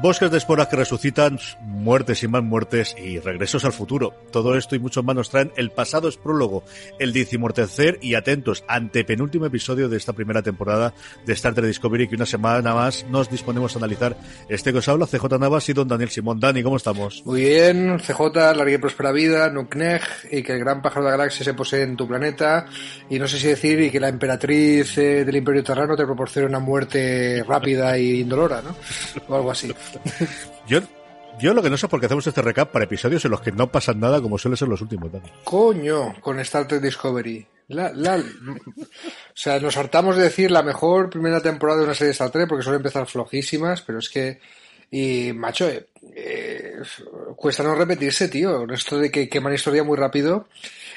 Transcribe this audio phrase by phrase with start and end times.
[0.00, 4.14] Bosques de esporas que resucitan, muertes y más muertes y regresos al futuro.
[4.30, 6.62] Todo esto y mucho más nos traen El pasado es prólogo,
[7.00, 10.94] el decimortercer y atentos, ante penúltimo episodio de esta primera temporada
[11.26, 14.16] de Star Trek Discovery que una semana más nos disponemos a analizar.
[14.48, 16.38] Este que os habla, CJ Navas y don Daniel Simón.
[16.38, 17.24] Dani, ¿cómo estamos?
[17.26, 21.16] Muy bien, CJ, larga y próspera vida, Nukneg y que el gran pájaro de la
[21.16, 22.66] galaxia se posee en tu planeta
[23.10, 26.46] y no sé si decir y que la emperatriz eh, del Imperio Terrano te proporcione
[26.46, 28.76] una muerte rápida e indolora, ¿no?
[29.26, 29.74] O algo así.
[30.68, 30.80] Yo,
[31.40, 33.40] yo lo que no sé es por qué hacemos este recap para episodios en los
[33.40, 35.10] que no pasan nada como suele ser los últimos.
[35.10, 35.28] Dani.
[35.44, 37.46] Coño, con Star Trek Discovery.
[37.68, 38.22] La, la, o
[39.34, 42.48] sea, nos hartamos de decir la mejor primera temporada de una serie de Star Trek
[42.48, 44.40] porque suele empezar flojísimas, pero es que,
[44.90, 46.76] y macho, eh, eh,
[47.36, 48.66] cuesta no repetirse, tío.
[48.72, 50.48] Esto de que queman historia muy rápido.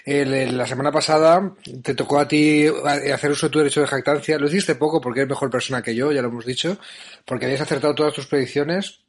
[0.06, 2.66] La semana pasada te tocó a ti
[3.14, 4.40] hacer uso de tu derecho de jactancia.
[4.40, 6.78] Lo hiciste poco porque eres mejor persona que yo, ya lo hemos dicho,
[7.26, 9.02] porque habías acertado todas tus predicciones.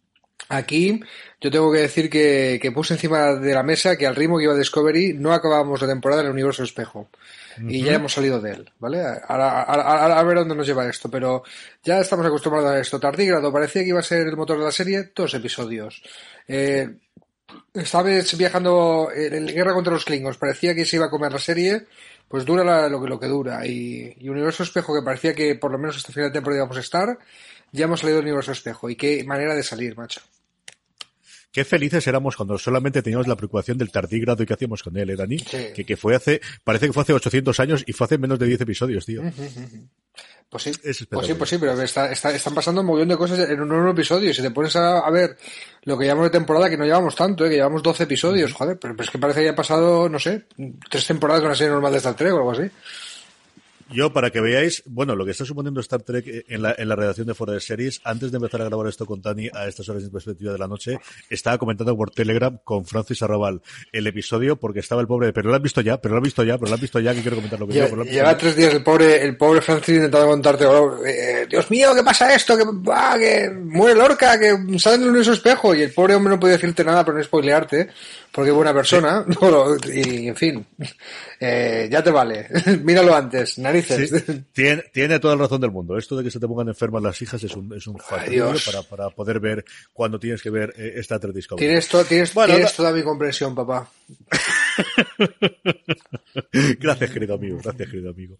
[0.48, 1.01] Aquí
[1.41, 4.45] yo tengo que decir que, que, puse encima de la mesa que al ritmo que
[4.45, 7.09] iba Discovery no acabábamos la temporada en el universo espejo.
[7.59, 7.73] Uh -huh.
[7.73, 9.01] Y ya hemos salido de él, ¿vale?
[9.01, 11.43] Ahora, ahora, ahora, a ver dónde nos lleva esto, pero
[11.83, 13.01] ya estamos acostumbrados a esto.
[13.01, 16.03] Tardígrado parecía que iba a ser el motor de la serie, dos episodios.
[16.47, 16.89] Eh,
[17.75, 21.39] esta vez viajando en guerra contra los Klingons, parecía que se iba a comer la
[21.39, 21.87] serie,
[22.33, 23.66] pues dura lo, que, lo que dura.
[23.66, 26.78] Y, y Universo Espejo, que parecía que por lo menos hasta final de temporada íbamos
[26.78, 27.19] a estar,
[27.72, 28.88] ya hemos salido del Universo Espejo.
[28.88, 30.22] Y qué manera de salir, macho.
[31.53, 35.10] Qué felices éramos cuando solamente teníamos la preocupación del tardígrado y qué hacíamos con él,
[35.10, 35.41] ¿eh, Dani?
[35.41, 35.58] Sí.
[35.77, 38.47] Que, que fue hace, parece que fue hace 800 años y fue hace menos de
[38.47, 39.20] 10 episodios, tío.
[39.20, 39.88] Uh -huh.
[40.53, 40.72] Pues sí,
[41.08, 43.69] pues sí, pues sí, pero está, está, están pasando un montón de cosas en un
[43.69, 44.28] nuevo episodio.
[44.28, 45.34] Y si te pones a, a, ver
[45.84, 47.48] lo que llamamos de temporada, que no llevamos tanto, ¿eh?
[47.48, 50.19] que llevamos 12 episodios, joder, pero, pero es que parece que ya han pasado, no
[50.19, 50.44] sé,
[50.91, 52.71] tres temporadas con una serie normal de Star Trek o algo así.
[53.92, 56.97] Yo, para que veáis, bueno, lo que está suponiendo Star Trek en la, en la
[56.97, 59.88] redacción de Fuera de Series, antes de empezar a grabar esto con Tani a estas
[59.88, 60.98] horas de perspectiva de la noche,
[61.30, 63.60] estaba comentando por Telegram con Francis Arrabal
[63.92, 66.42] el episodio, porque estaba el pobre, pero lo has visto ya, pero lo has visto
[66.42, 68.75] ya, pero lo has visto ya, que quiero comentar lo que digo, Lleva tres días
[68.75, 72.56] el pobre, el pobre Francis intentando contarte, oh, eh, Dios mío, ¿qué pasa esto?
[72.56, 76.41] Que, ah, que muere Lorca, que sale en universo espejo, y el pobre hombre no
[76.41, 77.88] puede decirte nada para no spoilearte,
[78.32, 79.25] porque es buena persona,
[79.84, 79.93] sí.
[80.25, 80.66] y en fin,
[81.38, 82.48] eh, ya te vale,
[82.82, 84.10] míralo antes, narices.
[84.10, 85.98] Sí, tiene, tiene, toda la razón del mundo.
[85.98, 89.10] Esto de que se te pongan enfermas las hijas es un, es un para, para
[89.10, 91.66] poder ver cuando tienes que ver eh, esta Trek Discovery.
[91.66, 93.91] Tienes, to, tienes, bueno, tienes toda mi comprensión, papá.
[96.81, 97.59] gracias, querido amigo.
[97.62, 98.38] Gracias, querido amigo.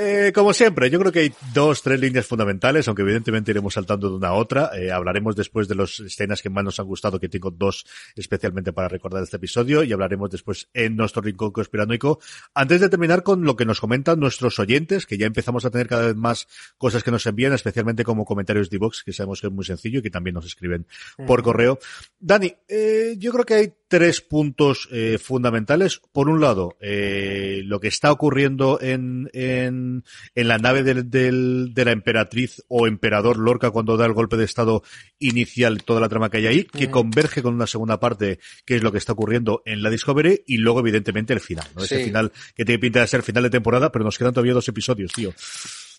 [0.00, 4.08] Eh, como siempre, yo creo que hay dos, tres líneas fundamentales, aunque evidentemente iremos saltando
[4.08, 4.70] de una a otra.
[4.78, 8.72] Eh, hablaremos después de las escenas que más nos han gustado, que tengo dos especialmente
[8.72, 12.20] para recordar este episodio, y hablaremos después en nuestro rincón conspiranoico.
[12.54, 15.88] Antes de terminar con lo que nos comentan nuestros oyentes, que ya empezamos a tener
[15.88, 19.48] cada vez más cosas que nos envían, especialmente como comentarios de Vox, que sabemos que
[19.48, 20.86] es muy sencillo y que también nos escriben
[21.26, 21.80] por correo.
[22.20, 26.00] Dani, eh, yo creo que hay tres puntos eh, fundamentales.
[26.12, 29.87] Por un lado, eh, lo que está ocurriendo en, en,
[30.34, 34.36] en la nave del, del, de la emperatriz o emperador Lorca cuando da el golpe
[34.36, 34.82] de estado
[35.18, 38.82] inicial, toda la trama que hay ahí, que converge con una segunda parte, que es
[38.82, 41.66] lo que está ocurriendo en la Discovery, y luego, evidentemente, el final.
[41.74, 41.82] ¿no?
[41.82, 41.94] Sí.
[41.94, 44.68] Ese final que tiene pinta de ser final de temporada, pero nos quedan todavía dos
[44.68, 45.32] episodios, tío.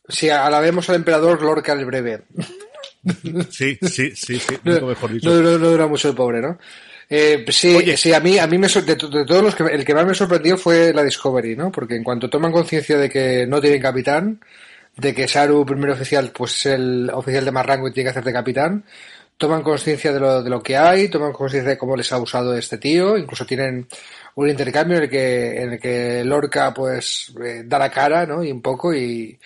[0.07, 2.23] Sí, alabemos al emperador Lorca el breve.
[3.49, 5.29] sí, sí, sí, sí, no, mejor dicho.
[5.29, 6.57] No, no, no dura mucho el pobre, ¿no?
[7.09, 7.97] Eh, sí, Oye.
[7.97, 10.13] sí, a mí, a mí me, de, de, todos los que, el que más me
[10.13, 11.71] sorprendió fue la Discovery, ¿no?
[11.71, 14.39] Porque en cuanto toman conciencia de que no tienen capitán,
[14.95, 18.11] de que Saru, primer oficial, pues es el oficial de más rango y tiene que
[18.11, 18.85] hacer de capitán,
[19.37, 22.55] toman conciencia de lo, de lo que hay, toman conciencia de cómo les ha usado
[22.55, 23.87] este tío, incluso tienen
[24.35, 28.43] un intercambio en el que, en el que Lorca, pues, eh, da la cara, ¿no?
[28.43, 29.39] Y un poco, y,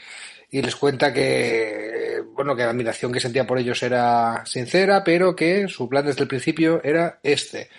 [0.53, 5.35] y les cuenta que, bueno, que la admiración que sentía por ellos era sincera, pero
[5.35, 7.69] que su plan desde el principio era este.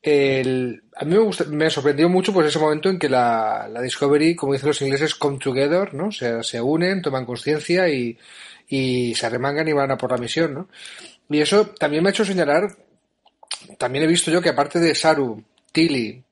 [0.00, 3.82] El, a mí me, gusta, me sorprendió mucho pues ese momento en que la, la
[3.82, 6.12] Discovery, como dicen los ingleses, come together, ¿no?
[6.12, 8.16] Se, se unen, toman conciencia y,
[8.68, 10.68] y se arremangan y van a por la misión, ¿no?
[11.28, 12.76] Y eso también me ha hecho señalar,
[13.76, 15.42] también he visto yo que aparte de Saru,
[15.72, 16.22] Tilly,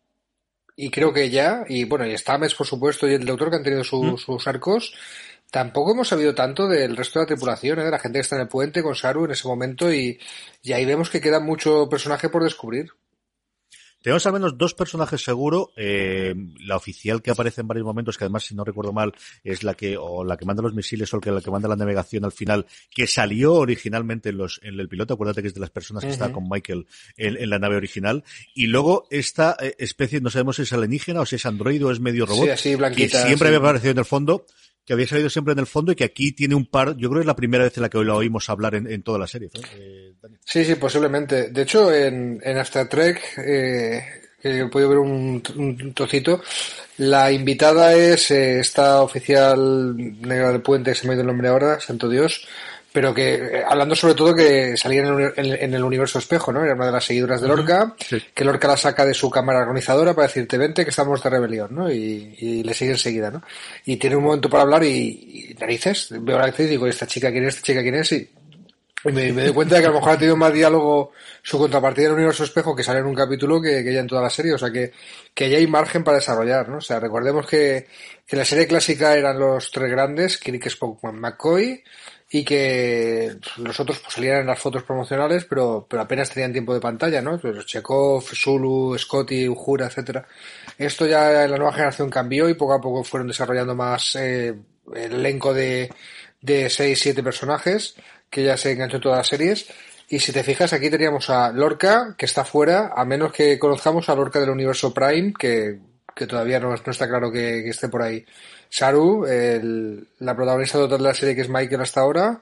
[0.76, 3.64] y creo que ya, y bueno, y Stamets por supuesto, y el doctor que han
[3.64, 4.16] tenido su, mm.
[4.16, 4.94] sus arcos,
[5.50, 7.84] tampoco hemos sabido tanto del resto de la tripulación, ¿eh?
[7.84, 10.18] de la gente que está en el puente con Saru en ese momento, y,
[10.62, 12.90] y ahí vemos que queda mucho personaje por descubrir.
[14.02, 15.72] Tenemos al menos dos personajes seguro.
[15.76, 19.12] Eh, la oficial que aparece en varios momentos, que además, si no recuerdo mal,
[19.42, 22.24] es la que, o la que manda los misiles o la que manda la navegación
[22.24, 25.14] al final, que salió originalmente en los, en el piloto.
[25.14, 26.32] Acuérdate que es de las personas que uh -huh.
[26.32, 26.86] con Michael
[27.16, 28.22] en, en, la nave original.
[28.54, 31.90] Y luego esta eh, especie, no sabemos si es alienígena o si es androide o
[31.90, 32.44] es medio robot.
[32.44, 33.54] Sí, así, blanquita, que siempre sí.
[33.54, 34.46] había aparecido en el fondo
[34.88, 37.16] que había salido siempre en el fondo y que aquí tiene un par, yo creo
[37.16, 39.26] que es la primera vez en la que lo oímos hablar en, en toda la
[39.26, 39.50] serie.
[39.76, 40.14] Eh.
[40.42, 41.50] Sí, sí, posiblemente.
[41.50, 44.02] De hecho, en, en After Trek, eh,
[44.40, 46.40] que he podido ver un, un trocito,
[46.96, 51.28] la invitada es eh, esta oficial negra del puente, que se me ha ido el
[51.28, 52.48] nombre ahora, santo Dios,
[52.98, 56.64] pero que eh, hablando sobre todo que salía en el, universo espejo, ¿no?
[56.64, 57.94] Era una de las seguidoras de Lorca,
[58.34, 61.72] que Lorca la saca de su cámara organizadora para decirte vente que estamos de rebelión,
[61.76, 61.88] ¿no?
[61.88, 63.40] Y, le sigue enseguida, ¿no?
[63.84, 67.06] Y tiene un momento para hablar y, narices, veo a la actriz y digo, ¿esta
[67.06, 67.54] chica quién es?
[67.54, 68.10] ¿Esta chica quién es?
[68.10, 68.28] Y,
[69.04, 72.16] me, doy cuenta de que a lo mejor ha tenido más diálogo su contrapartida del
[72.16, 74.58] universo espejo que sale en un capítulo que, que ya en toda la serie, o
[74.58, 74.90] sea que,
[75.32, 76.78] que ya hay margen para desarrollar, ¿no?
[76.78, 77.86] O sea, recordemos que,
[78.26, 81.84] que la serie clásica eran los tres grandes, Kirk, Spock, McCoy,
[82.30, 86.74] y que los otros pues, salían en las fotos promocionales, pero, pero apenas tenían tiempo
[86.74, 87.38] de pantalla, ¿no?
[87.38, 90.26] Pues Chekhov, Zulu, Scotty, Uhura, etcétera.
[90.76, 94.54] Esto ya en la nueva generación cambió y poco a poco fueron desarrollando más eh,
[94.94, 95.90] el elenco de,
[96.40, 97.94] de 6, 7 personajes
[98.30, 99.66] que ya se enganchó en todas las series.
[100.10, 104.08] Y si te fijas, aquí teníamos a Lorca, que está fuera, a menos que conozcamos
[104.08, 105.78] a Lorca del universo Prime, que,
[106.14, 108.24] que todavía no está claro que esté por ahí.
[108.70, 112.40] Saru, el, la protagonista total de la serie que es Michael hasta ahora,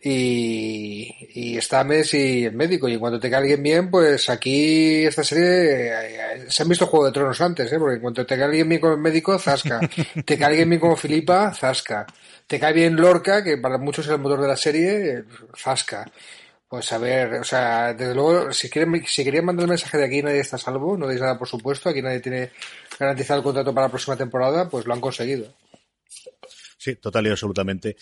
[0.00, 2.88] y, y está Messi el médico.
[2.88, 6.86] Y en cuanto te cae alguien bien, pues aquí esta serie eh, se han visto
[6.86, 7.78] Juego de Tronos antes, ¿eh?
[7.78, 9.80] porque en cuanto te cae alguien bien como el médico, zasca.
[10.24, 12.06] te cae alguien bien como Filipa, zasca.
[12.46, 15.24] Te cae bien Lorca, que para muchos es el motor de la serie,
[15.56, 16.10] zasca.
[16.68, 20.04] Pues a ver, o sea, desde luego, si quieren, si querían mandar el mensaje de
[20.04, 22.50] aquí nadie está salvo, no deis nada por supuesto, aquí nadie tiene
[22.98, 25.54] garantizado el contrato para la próxima temporada, pues lo han conseguido.
[26.76, 27.96] Sí, total y absolutamente.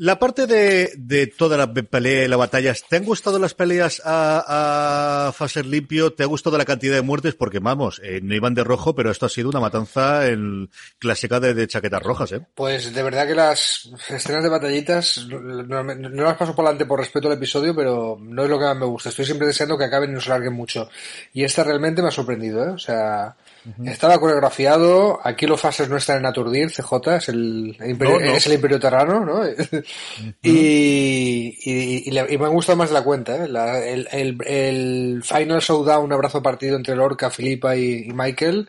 [0.00, 4.00] La parte de, de toda la pelea y las batallas, ¿te han gustado las peleas
[4.04, 6.12] a, a Faser limpio?
[6.12, 7.34] ¿Te ha gustado la cantidad de muertes?
[7.34, 11.40] Porque vamos, eh, no iban de rojo, pero esto ha sido una matanza en clásica
[11.40, 12.40] de, chaquetas rojas, ¿eh?
[12.54, 17.26] Pues de verdad que las escenas de batallitas no, las paso por delante por respeto
[17.26, 19.08] al episodio, pero no es lo que más me gusta.
[19.08, 20.88] Estoy siempre deseando que acaben y no se larguen mucho.
[21.32, 22.70] Y esta realmente me ha sorprendido, ¿eh?
[22.70, 23.36] O sea,
[23.84, 28.54] estaba coreografiado, aquí los fases no están en Aturdir, CJ, es el, imperio, es el
[28.54, 29.42] Imperio Terrano, ¿no?
[30.42, 34.06] y, y, me han gustado más de la cuenta, ¿eh?
[34.12, 38.68] el, el, Final Showdown, un abrazo partido entre Lorca, Filipa y, Michael,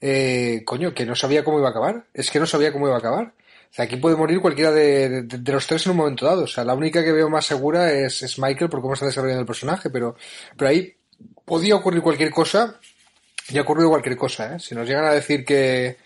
[0.00, 2.96] eh, coño, que no sabía cómo iba a acabar, es que no sabía cómo iba
[2.96, 3.32] a acabar.
[3.70, 6.44] O sea, aquí puede morir cualquiera de, de, los tres en un momento dado.
[6.44, 9.40] O sea, la única que veo más segura es, es Michael por cómo está desarrollando
[9.40, 10.16] el personaje, pero,
[10.56, 10.96] pero ahí
[11.44, 12.78] podía ocurrir cualquier cosa
[13.48, 14.60] ya ha ocurrido cualquier cosa, ¿eh?
[14.60, 15.96] Si nos llegan a decir que,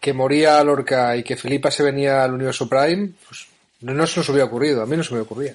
[0.00, 3.46] que moría Lorca y que Filipa se venía al universo Prime, pues
[3.80, 5.54] no se nos hubiera ocurrido, a mí no se me ocurría.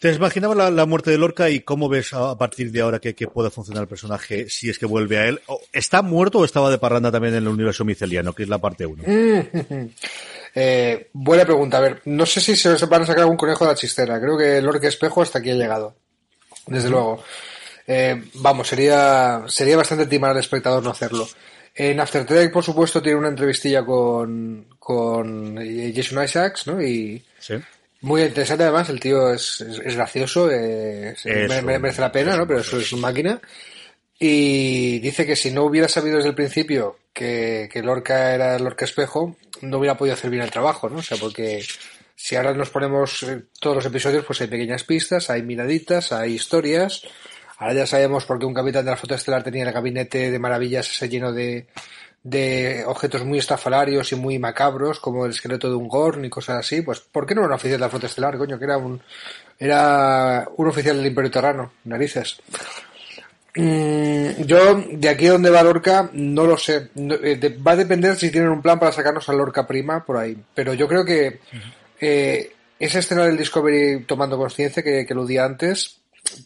[0.00, 3.28] ¿Te imaginabas la, muerte de Lorca y cómo ves a, partir de ahora que, que,
[3.28, 5.40] pueda funcionar el personaje si es que vuelve a él?
[5.72, 8.84] ¿Está muerto o estaba de parranda también en el universo miceliano, que es la parte
[8.84, 9.02] 1?
[10.54, 11.78] eh, buena pregunta.
[11.78, 14.20] A ver, no sé si se van a sacar algún conejo de la chistera.
[14.20, 15.96] Creo que Lorca Espejo hasta aquí ha llegado.
[16.66, 17.22] Desde luego.
[17.86, 21.28] Eh, vamos, sería, sería bastante timar al espectador no hacerlo.
[21.74, 25.56] En After Trek, por supuesto, tiene una entrevistilla con, con
[25.94, 26.82] Jason Isaacs, ¿no?
[26.82, 27.22] Y
[28.00, 32.46] muy interesante además, el tío es, es, gracioso, merece la pena, ¿no?
[32.46, 33.40] Pero eso es una máquina.
[34.18, 38.86] Y dice que si no hubiera sabido desde el principio que, que Lorca era Lorca
[38.86, 40.98] Espejo, no hubiera podido hacer bien el trabajo, ¿no?
[40.98, 41.62] O sea, porque
[42.14, 46.34] si ahora nos ponemos eh, todos los episodios, pues hay pequeñas pistas, hay miraditas, hay
[46.34, 47.02] historias,
[47.58, 50.38] Ahora ya sabemos por qué un capitán de la flota estelar tenía el gabinete de
[50.38, 51.66] maravillas ese lleno de,
[52.22, 56.58] de objetos muy estafalarios y muy macabros, como el esqueleto de un Gorn y cosas
[56.58, 56.82] así.
[56.82, 58.58] Pues, ¿por qué no era un oficial de la flota estelar, coño?
[58.58, 59.00] Que era un,
[59.58, 62.40] era un oficial del Imperio Terrano, narices.
[63.54, 66.90] Mm, yo, de aquí a donde va Lorca, no lo sé.
[66.94, 70.36] Eh, va a depender si tienen un plan para sacarnos a Lorca prima por ahí.
[70.52, 71.40] Pero yo creo que
[72.00, 75.95] eh, esa escena del Discovery tomando conciencia que, que lo di antes,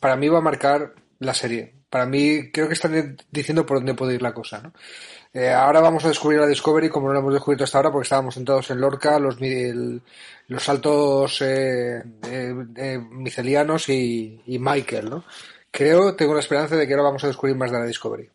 [0.00, 1.74] para mí va a marcar la serie.
[1.88, 4.72] Para mí, creo que están diciendo por dónde puede ir la cosa, ¿no?
[5.32, 8.04] Eh, ahora vamos a descubrir la Discovery como no lo hemos descubierto hasta ahora porque
[8.04, 9.38] estábamos sentados en Lorca, los,
[10.48, 12.02] los saltos eh,
[13.10, 15.24] micelianos y, y, Michael, ¿no?
[15.70, 18.28] Creo, tengo la esperanza de que ahora vamos a descubrir más de la Discovery.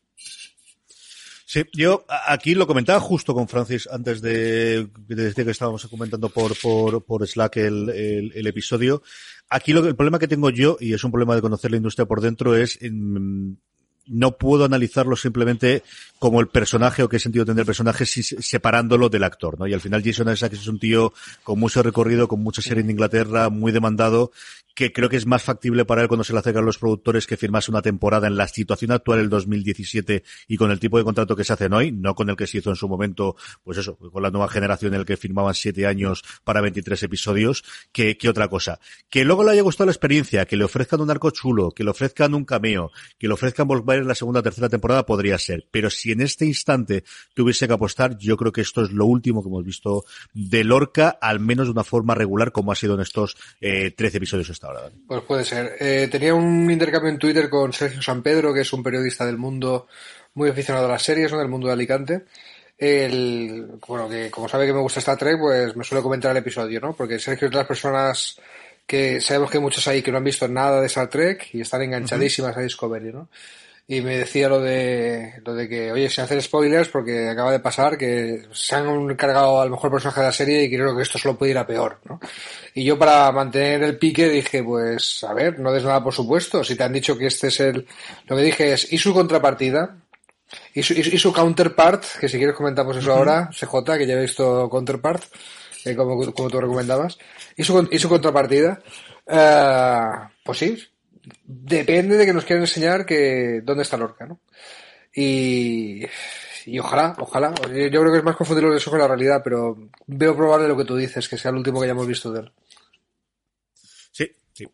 [1.55, 6.53] Sí, yo aquí lo comentaba justo con Francis antes de, de que estábamos comentando por,
[6.59, 9.01] por, por Slack el, el episodio.
[9.49, 12.07] Aquí lo, el problema que tengo yo, y es un problema de conocer la industria
[12.07, 15.81] por dentro, es no puedo analizarlo simplemente
[16.19, 19.65] como el personaje o qué sentido tendría el personaje separándolo del actor, ¿no?
[19.65, 22.89] Y al final Jason Isaacs es un tío con mucho recorrido, con mucha serie en
[22.89, 24.33] Inglaterra, muy demandado,
[24.75, 27.37] que creo que es más factible para él cuando se le acercan los productores que
[27.37, 31.35] firmase una temporada en la situación actual del 2017 y con el tipo de contrato
[31.35, 33.97] que se hacen hoy, no con el que se hizo en su momento, pues eso,
[33.97, 37.63] con la nueva generación en el que firmaban siete años para 23 episodios,
[37.93, 38.79] que, que otra cosa.
[39.09, 41.91] Que luego le haya gustado la experiencia, que le ofrezcan un arco chulo, que le
[41.91, 45.67] ofrezcan un cameo, que le ofrezcan volver en la segunda o tercera temporada, podría ser.
[45.71, 49.41] Pero si en este instante tuviese que apostar, yo creo que esto es lo último
[49.41, 50.03] que hemos visto
[50.33, 54.17] de Lorca, al menos de una forma regular como ha sido en estos eh, 13
[54.17, 54.64] episodios hasta
[55.07, 55.75] pues puede ser.
[55.79, 59.37] Eh, tenía un intercambio en Twitter con Sergio San Pedro, que es un periodista del
[59.37, 59.87] mundo
[60.33, 61.39] muy aficionado a las series, ¿no?
[61.39, 62.25] del mundo de Alicante.
[62.77, 66.37] El, bueno, que como sabe que me gusta Star Trek, pues me suele comentar el
[66.37, 66.93] episodio, ¿no?
[66.93, 68.39] Porque Sergio es de las personas
[68.85, 71.61] que sabemos que hay muchos ahí que no han visto nada de Star Trek y
[71.61, 73.29] están enganchadísimas a Discovery, ¿no?
[73.87, 77.59] Y me decía lo de lo de que oye sin hacer spoilers porque acaba de
[77.59, 81.19] pasar que se han cargado al mejor personaje de la serie y creo que esto
[81.19, 82.19] solo puede ir a peor ¿no?
[82.73, 86.63] y yo para mantener el pique dije pues a ver no des nada por supuesto.
[86.63, 87.87] Si te han dicho que este es el
[88.25, 89.97] lo que dije es y su contrapartida
[90.73, 94.21] y su, y su counterpart que si quieres comentamos eso ahora CJ que ya he
[94.21, 95.23] visto counterpart
[95.85, 97.19] eh, como, como tú recomendabas
[97.55, 98.81] y su, y su contrapartida
[99.27, 100.07] eh,
[100.43, 100.87] pues sí
[101.45, 104.39] depende de que nos quieran enseñar que dónde está Lorca, ¿no?
[105.13, 106.05] Y,
[106.65, 107.53] y ojalá, ojalá.
[107.55, 109.77] Yo creo que es más confundir eso con la realidad, pero
[110.07, 112.51] veo probable lo que tú dices, que sea el último que hayamos visto de él.
[114.11, 114.67] Sí, sí.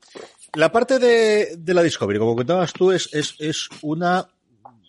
[0.56, 4.28] La parte de, de la Discovery, como contabas tú, es, es, es una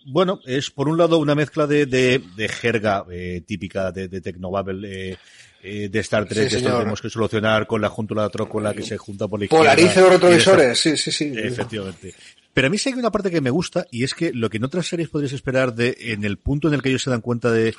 [0.05, 4.21] bueno, es por un lado una mezcla de, de, de jerga eh, típica de, de
[4.21, 5.17] Tecnobabel eh,
[5.63, 8.97] eh, de Star Trek, Sí, esto tenemos que solucionar con la júntula trócola que se
[8.97, 9.63] junta por la izquierda.
[9.63, 11.33] Polarice los retrovisores, sí, sí, sí.
[11.33, 12.13] Efectivamente.
[12.53, 14.57] Pero a mí sí hay una parte que me gusta y es que lo que
[14.57, 17.21] en otras series podrías esperar de en el punto en el que ellos se dan
[17.21, 17.69] cuenta de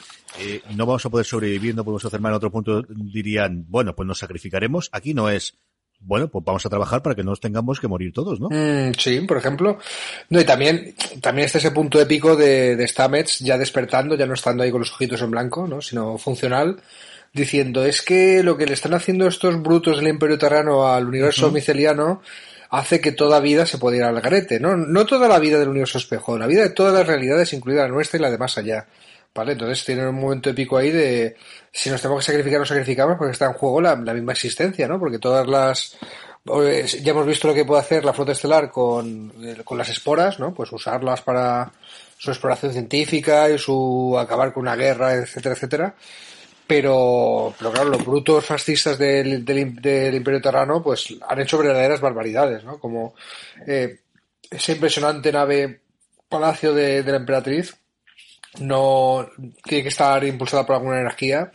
[0.40, 3.94] eh, no vamos a poder sobrevivir, no podemos hacer mal en otro punto, dirían, bueno,
[3.94, 4.88] pues nos sacrificaremos.
[4.90, 5.58] Aquí no es,
[6.00, 8.48] bueno, pues vamos a trabajar para que no nos tengamos que morir todos, ¿no?
[8.50, 9.78] Mm, sí, por ejemplo.
[10.30, 14.34] No, y también, también está ese punto épico de, de Stamets ya despertando, ya no
[14.34, 15.80] estando ahí con los ojitos en blanco, ¿no?
[15.80, 16.82] Sino funcional,
[17.34, 21.50] diciendo, es que lo que le están haciendo estos brutos del Imperio Terrano al universo
[21.50, 22.22] miceliano
[22.70, 24.76] hace que toda vida se pueda ir al garete, ¿no?
[24.76, 27.88] No toda la vida del universo espejo, la vida de todas las realidades, incluida la
[27.88, 28.86] nuestra y la de más allá.
[29.34, 29.52] ¿Vale?
[29.52, 31.34] Entonces tienen un momento épico ahí de
[31.72, 34.86] si nos tenemos que sacrificar, nos sacrificamos porque está en juego la, la misma existencia,
[34.86, 35.00] ¿no?
[35.00, 35.96] Porque todas las
[36.46, 39.88] eh, ya hemos visto lo que puede hacer la flota estelar con, eh, con las
[39.88, 40.54] esporas, ¿no?
[40.54, 41.72] Pues usarlas para
[42.16, 45.94] su exploración científica y su acabar con una guerra, etcétera, etcétera.
[46.66, 52.64] Pero, claro, los brutos fascistas del, del, del Imperio Terrano, pues han hecho verdaderas barbaridades,
[52.64, 52.78] ¿no?
[52.78, 53.14] Como
[53.66, 54.00] eh,
[54.50, 55.80] esa impresionante nave
[56.28, 57.76] palacio de, de la emperatriz
[58.60, 59.28] no
[59.64, 61.50] tiene que estar impulsada por alguna energía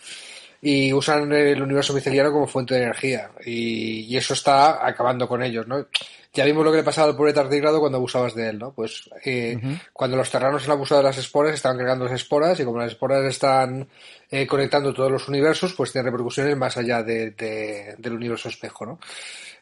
[0.61, 5.41] y usan el universo miceliano como fuente de energía y, y eso está acabando con
[5.43, 5.85] ellos, ¿no?
[6.31, 8.71] Ya vimos lo que le pasaba al pobre tardigrado cuando abusabas de él, ¿no?
[8.71, 9.57] Pues eh,
[9.93, 12.91] cuando los terranos han abusado de las esporas, estaban cargando las esporas y como las
[12.91, 13.87] esporas están
[14.29, 18.85] eh, conectando todos los universos, pues tiene repercusiones más allá de, de- del universo espejo,
[18.85, 18.99] ¿no?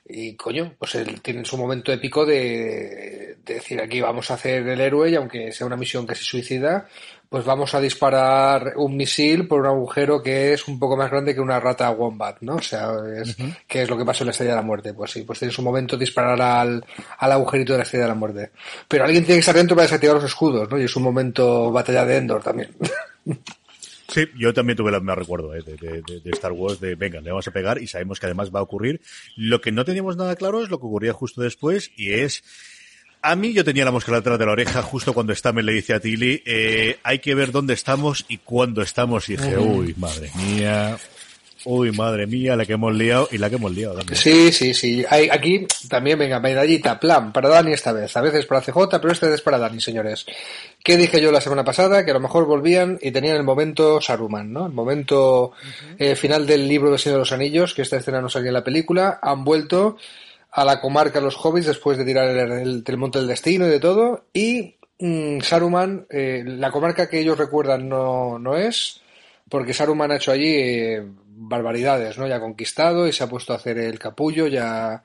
[0.10, 4.68] Y coño, pues él tiene su momento épico de, de decir aquí vamos a hacer
[4.68, 6.88] el héroe y aunque sea una misión que se suicida,
[7.30, 11.36] pues vamos a disparar un misil por un agujero que es un poco más grande
[11.36, 12.56] que una rata wombat, ¿no?
[12.56, 13.36] O sea, es,
[13.68, 14.94] que es lo que pasó en la Estrella de la Muerte.
[14.94, 16.86] Pues sí, pues tiene su momento disparar al,
[17.18, 18.52] al agujerito de la Estrella de la Muerte.
[18.88, 20.80] Pero alguien tiene que estar dentro para desactivar los escudos, ¿no?
[20.80, 22.70] Y es un momento batalla de Endor también.
[24.10, 27.20] Sí, yo también tuve el mismo recuerdo eh, de, de- de- Star Wars de, venga,
[27.20, 29.02] le vamos a pegar y sabemos que además va a ocurrir.
[29.36, 32.44] Lo que no teníamos nada claro es lo que ocurría justo después y es...
[33.22, 35.94] A mí yo tenía la mosca detrás de la oreja justo cuando Stammer le dice
[35.94, 39.28] a Tilly, eh, hay que ver dónde estamos y cuándo estamos.
[39.28, 40.98] Y dije, uy, madre mía,
[41.70, 44.18] uy, madre mía, la que hemos liado y la que hemos liado también.
[44.18, 45.04] Sí, sí, sí.
[45.10, 48.16] Hay, aquí también, venga, medallita, plan, para Dani esta vez.
[48.16, 50.26] A veces para CJ, pero esta vez es para Dani, señores.
[50.84, 52.06] ¿Qué dije yo la semana pasada?
[52.06, 54.66] Que a lo mejor volvían y tenían el momento Saruman, ¿no?
[54.68, 55.52] El momento
[56.00, 58.54] eh, final del libro del Señor de los Anillos, que esta escena no salía en
[58.54, 59.20] la película.
[59.22, 59.98] Han vuelto
[60.52, 63.70] a la comarca los hobbits después de tirar el, el- el monte del destino y
[63.70, 64.26] de todo.
[64.34, 69.02] Y mm, Saruman, eh, la comarca que ellos recuerdan no, no es,
[69.50, 71.04] porque Saruman ha hecho allí eh,
[71.48, 72.28] barbaridades, ¿no?
[72.28, 75.04] Ya ha conquistado y se ha puesto a hacer el capullo, ya,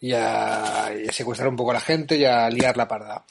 [0.00, 3.24] ya, secuestrar un poco a la gente, ya liar la parda.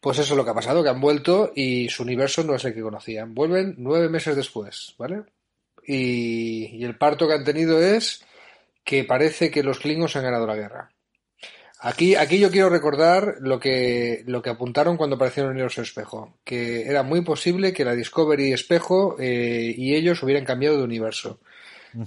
[0.00, 2.64] Pues eso es lo que ha pasado, que han vuelto y su universo no es
[2.64, 3.34] el que conocían.
[3.34, 5.24] Vuelven nueve meses después, ¿vale?
[5.86, 8.24] Y, el parto que han tenido es
[8.84, 10.90] que parece que los Klingons han ganado la guerra.
[11.80, 16.38] Aquí, aquí yo quiero recordar lo que, lo que apuntaron cuando aparecieron en Universo Espejo,
[16.42, 21.40] que era muy posible que la Discovery Espejo eh, y ellos hubieran cambiado de universo.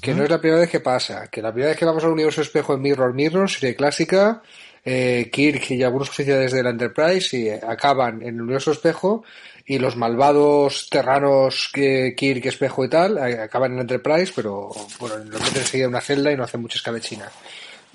[0.02, 2.12] Que no es la primera vez que pasa, que la primera vez que vamos al
[2.12, 4.42] universo espejo en Mirror Mirror, serie clásica,
[4.84, 9.24] eh, Kirk y algunos oficiales de la Enterprise y acaban en el universo espejo
[9.66, 14.70] y los malvados terranos que Kirk, espejo y tal acaban en Enterprise, pero
[15.00, 17.30] bueno, lo meten enseguida en una celda y no hacen mucha escabechina.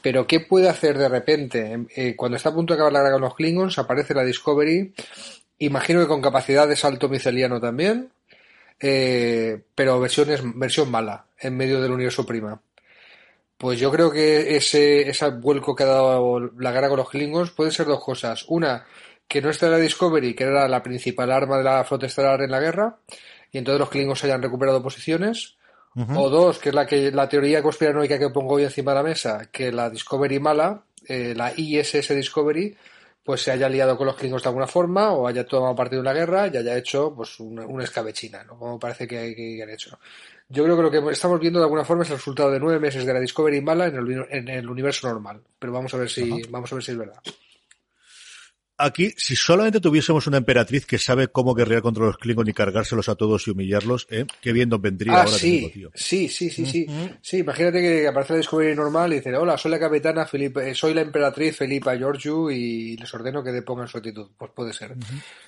[0.01, 1.87] Pero ¿qué puede hacer de repente?
[1.97, 4.95] Eh, cuando está a punto de acabar la guerra con los Klingons, aparece la Discovery,
[5.59, 8.11] imagino que con capacidad de salto miceliano también,
[8.81, 10.29] eh, pero versión,
[10.59, 12.61] versión mala, en medio del universo prima.
[13.57, 17.51] Pues yo creo que ese, ese vuelco que ha dado la guerra con los Klingons
[17.51, 18.45] puede ser dos cosas.
[18.49, 18.85] Una,
[19.29, 22.51] que no esté la Discovery, que era la principal arma de la flota estelar en
[22.51, 22.99] la guerra,
[23.51, 25.57] y entonces los Klingons hayan recuperado posiciones.
[25.97, 29.05] O dos, que es la que la teoría conspiranoica que pongo hoy encima de la
[29.05, 32.77] mesa, que la Discovery mala, eh, la ISS Discovery,
[33.25, 36.03] pues se haya liado con los Klingons de alguna forma, o haya tomado parte de
[36.03, 38.59] una guerra y haya hecho pues una, escabechina, ¿no?
[38.59, 39.99] Como parece que, hay, que han hecho.
[40.49, 42.79] Yo creo que lo que estamos viendo de alguna forma es el resultado de nueve
[42.79, 45.43] meses de la Discovery mala en el, en el universo normal.
[45.59, 47.21] Pero vamos a ver si, vamos a ver si es verdad.
[48.77, 53.09] Aquí, si solamente tuviésemos una emperatriz que sabe cómo guerrear contra los Klingon y cargárselos
[53.09, 54.27] a todos y humillarlos, ¿eh?
[54.41, 55.91] qué bien nos vendría ah, ahora sí, tío.
[55.95, 56.87] Sí, sí, sí, sí.
[57.23, 60.75] Sí, imagínate que aparece la Discovery normal y dice, hola, soy la capitana Felipe, eh,
[60.75, 64.31] soy la emperatriz Felipa Georgiou y les ordeno que depongan su actitud.
[64.37, 64.97] Pues puede ser.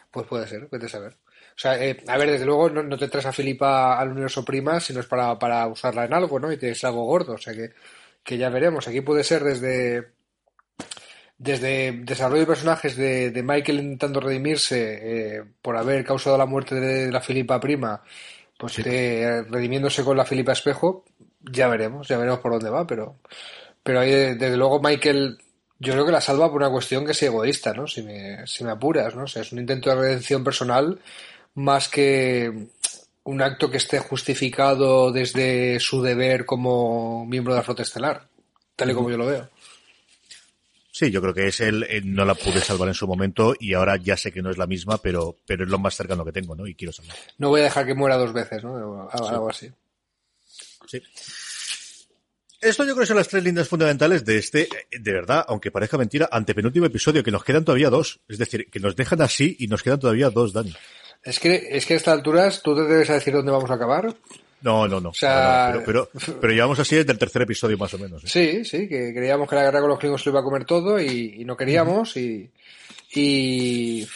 [0.08, 1.14] Pues puede ser, puede saber.
[1.14, 4.78] O sea, eh, a ver, desde luego no, te traes a Filipa al universo prima
[4.78, 6.52] si no es para, para usarla en algo, ¿no?
[6.52, 7.70] Y tienes algo gordo, o sea que,
[8.22, 8.86] que ya veremos.
[8.86, 10.15] Aquí puede ser desde
[11.38, 16.74] desde desarrollo de personajes de, de Michael intentando redimirse eh, por haber causado la muerte
[16.76, 18.02] de, la Filipa prima,
[18.58, 21.04] pues eh, redimiéndose con la Filipa espejo,
[21.40, 23.18] ya veremos, ya veremos por dónde va, pero
[23.82, 25.38] pero ahí desde luego Michael
[25.78, 27.86] yo creo que la salva por una cuestión que es egoísta, ¿no?
[27.86, 29.24] Si me, si me apuras, ¿no?
[29.24, 30.98] O sea, es un intento de redención personal
[31.54, 32.68] más que
[33.24, 38.26] un acto que esté justificado desde su deber como miembro de la flota estelar,
[38.74, 39.48] tal y como yo lo veo.
[40.96, 43.98] Sí, yo creo que es él, no la pude salvar en su momento y ahora
[43.98, 46.56] ya sé que no es la misma, pero, pero es lo más cercano que tengo,
[46.56, 46.66] ¿no?
[46.66, 47.14] Y quiero salvar.
[47.36, 49.06] No voy a dejar que muera dos veces, ¿no?
[49.12, 49.70] Algo, así.
[50.86, 51.02] Sí.
[52.62, 55.98] Esto yo creo que son las tres líneas fundamentales de este, de verdad, aunque parezca
[55.98, 58.20] mentira, antepenúltimo episodio, que nos quedan todavía dos.
[58.26, 60.74] Es decir, que nos dejan así y nos quedan todavía dos, Dani.
[61.22, 64.16] Es que, es que a estas alturas tú te debes decir dónde vamos a acabar.
[64.66, 65.12] No, no, no.
[65.84, 68.24] pero, pero, llevamos así desde el tercer episodio más o menos.
[68.24, 68.26] ¿eh?
[68.26, 71.00] Sí, sí, que creíamos que la guerra con los Klingons lo iba a comer todo
[71.00, 72.50] y, no queríamos y...
[73.14, 74.08] y...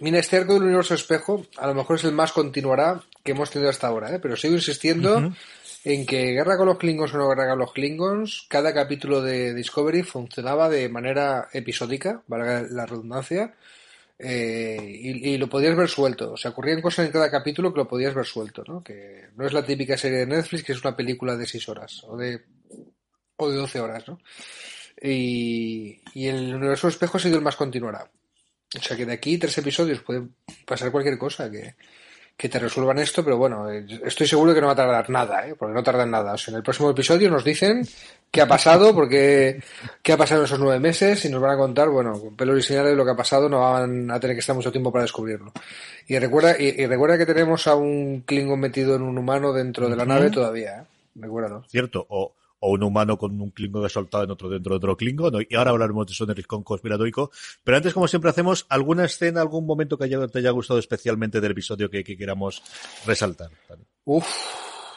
[0.00, 3.86] Minesterco del universo espejo a lo mejor es el más continuará que hemos tenido hasta
[3.86, 4.18] ahora, ¿eh?
[4.18, 5.32] pero sigo insistiendo
[5.84, 9.54] en que Guerra con los Klingons o no Guerra con los Klingons, cada capítulo de
[9.54, 13.54] Discovery funcionaba de manera episódica, valga la redundancia,
[14.22, 16.32] eh, y, lo podías ver suelto.
[16.32, 18.82] O sea, ocurrían cosas en cada capítulo que lo podías ver suelto, ¿no?
[18.82, 22.04] Que no es la típica serie de Netflix que es una película de 6 horas
[22.04, 22.42] o de,
[23.36, 24.20] o de 12 horas, ¿no?
[25.02, 28.10] Y, y el universo espejo ha sido el más continuará.
[28.78, 30.28] O sea que de aquí tres episodios puede
[30.66, 31.74] pasar cualquier cosa que,
[32.40, 35.46] que te resuelvan esto, pero bueno, eh, estoy seguro que no va a tardar nada,
[35.46, 35.54] ¿eh?
[35.54, 36.32] porque no tardan nada.
[36.32, 37.86] O sea, en el próximo episodio nos dicen
[38.30, 39.62] qué ha pasado, porque
[40.02, 42.58] qué ha pasado en esos nueve meses y nos van a contar, bueno, con pelos
[42.58, 45.02] y señales lo que ha pasado, no van a tener que estar mucho tiempo para
[45.02, 45.52] descubrirlo.
[46.08, 49.96] Y recuerda, y, recuerda que tenemos a un Klingon metido en un humano dentro de
[49.96, 50.84] la nave todavía, ¿eh?
[51.16, 54.96] Recuerda, Cierto, o o un humano con un Klingon soltado en otro dentro de otro
[54.96, 57.30] Klingon, y ahora hablaremos de eso en el con conspiratoico.
[57.64, 61.52] Pero antes, como siempre hacemos, alguna escena, algún momento que te haya gustado especialmente del
[61.52, 62.62] episodio que, queramos
[63.06, 63.50] resaltar.
[64.04, 64.26] Uf,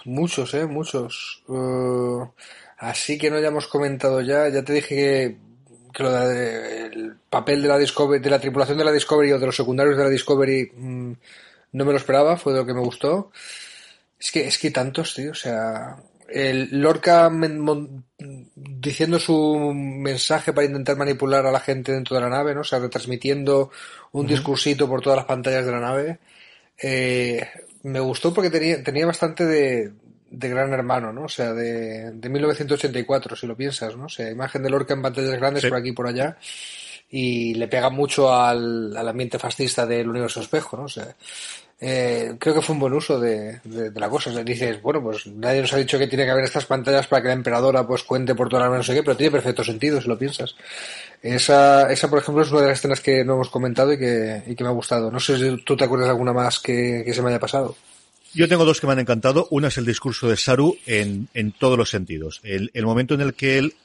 [0.06, 1.44] muchos, eh, muchos.
[1.48, 2.26] Uh,
[2.78, 5.38] así que no hayamos comentado ya, ya te dije
[5.94, 9.40] que, lo de, el papel de la Discovery, de la tripulación de la Discovery o
[9.40, 11.14] de los secundarios de la Discovery mm,
[11.74, 13.32] no me lo esperaba, fue de lo que me gustó.
[14.20, 15.98] Es que, es que tantos, tío, o sea,
[16.34, 17.32] el Lorca
[18.56, 22.62] diciendo su mensaje para intentar manipular a la gente dentro de la nave, ¿no?
[22.62, 23.70] O sea, retransmitiendo
[24.14, 26.20] un discursito por todas las pantallas de la nave.
[26.82, 27.48] Eh,
[27.84, 29.92] me gustó porque tenía, tenía bastante de,
[30.32, 31.26] de gran hermano, ¿no?
[31.26, 34.06] O sea, de, de 1984, si lo piensas, ¿no?
[34.06, 36.38] O sea, imagen de Lorca en pantallas grandes por aquí y por allá
[37.16, 40.86] y le pega mucho al, al ambiente fascista del universo espejo, ¿no?
[40.86, 41.16] O sea,
[41.86, 43.60] eh, creo que fue un buen uso de,
[43.94, 44.32] la cosa.
[44.42, 47.28] dices, bueno, pues nadie nos ha dicho que tiene que haber estas pantallas para que
[47.28, 50.08] la emperadora pues cuente por toda la no sé qué, pero tiene perfecto sentido si
[50.08, 50.56] lo piensas.
[51.22, 54.44] Esa, esa por ejemplo, es una de las escenas que no hemos comentado y que,
[54.48, 55.12] y que me ha gustado.
[55.12, 57.76] No sé si tú te acuerdas de alguna más que, se me haya pasado.
[58.34, 59.48] Yo tengo dos que me han encantado.
[59.52, 62.40] Una es el discurso de Saru en, en todos los sentidos.
[62.44, 63.76] El, el momento en el que él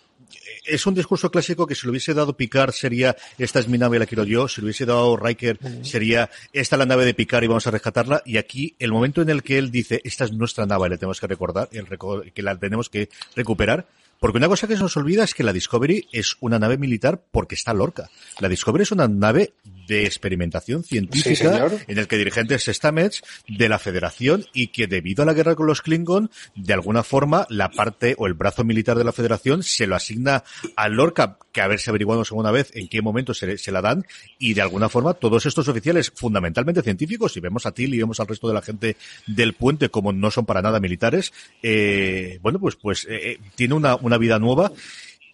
[0.65, 3.99] es un discurso clásico que si lo hubiese dado Picard sería esta es mi nave,
[3.99, 4.49] la quiero yo.
[4.49, 7.71] Si lo hubiese dado Riker sería esta es la nave de Picard y vamos a
[7.71, 8.23] rescatarla.
[8.25, 11.21] Y aquí el momento en el que él dice esta es nuestra nave, le tenemos
[11.21, 11.87] que recordar, el
[12.33, 13.87] que la tenemos que recuperar.
[14.21, 17.23] Porque una cosa que se nos olvida es que la Discovery es una nave militar
[17.31, 18.11] porque está Lorca.
[18.41, 19.53] La Discovery es una nave
[19.89, 25.27] de experimentación científica en el que dirigentes Stamets de la Federación y que debido a
[25.27, 29.05] la guerra con los Klingon, de alguna forma la parte o el brazo militar de
[29.05, 30.45] la Federación se lo asigna
[30.77, 33.83] a Lorca, que a ver si averiguamos alguna vez en qué momento se, se, la
[33.83, 34.05] dan,
[34.39, 38.21] y de alguna forma todos estos oficiales fundamentalmente científicos, y vemos a Till y vemos
[38.21, 38.97] al resto de la gente
[39.27, 43.75] del puente como no son para nada militares, eh, bueno, pues, pues eh, eh tiene
[43.75, 44.73] una una vida nueva.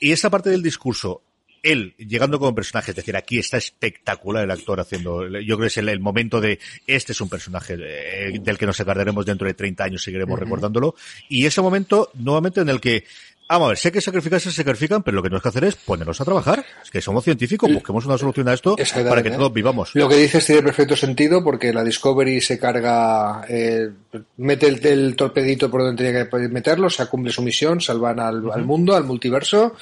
[0.00, 1.22] Y esa parte del discurso,
[1.64, 5.66] él llegando como personaje, es decir, aquí está espectacular el actor haciendo, yo creo que
[5.66, 9.54] es el, momento de, este es un personaje eh, del que nos acordaremos dentro de
[9.54, 10.94] 30 años, seguiremos recordándolo,
[11.28, 13.04] y ese momento, nuevamente, en el que
[13.46, 15.76] Vamos a ver, sé que sacrificarse se sacrifican, pero lo que tenemos que hacer es
[15.76, 16.64] ponernos a trabajar.
[16.82, 18.74] Es que somos científicos, busquemos una solución a esto
[19.08, 19.94] para que todos vivamos.
[19.94, 23.90] Lo que dices tiene perfecto sentido porque la Discovery se carga, eh,
[24.38, 28.96] mete el, torpedito por donde tenía que meterlo, se cumple su misión, salvan al, mundo,
[28.96, 29.76] al multiverso,